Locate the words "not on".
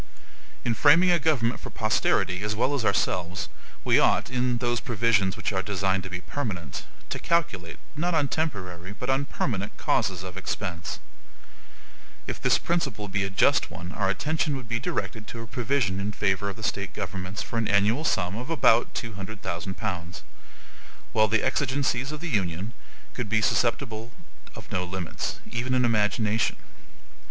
7.95-8.27